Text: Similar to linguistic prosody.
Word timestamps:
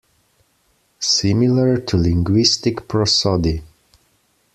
Similar 0.99 1.77
to 1.77 1.95
linguistic 1.97 2.87
prosody. 2.87 3.61